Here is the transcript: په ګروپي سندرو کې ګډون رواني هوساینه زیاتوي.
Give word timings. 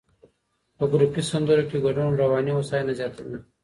په 0.77 0.83
ګروپي 0.91 1.21
سندرو 1.29 1.63
کې 1.69 1.83
ګډون 1.85 2.11
رواني 2.21 2.51
هوساینه 2.55 2.93
زیاتوي. 2.99 3.37